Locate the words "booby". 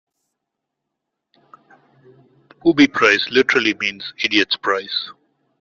2.63-2.87